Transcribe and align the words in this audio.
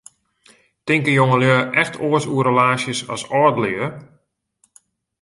Tinke 0.87 1.11
jongelju 1.19 1.53
echt 1.81 1.93
oars 2.07 2.25
oer 2.35 2.45
relaasjes 2.49 2.99
as 3.15 3.23
âldelju? 3.39 3.87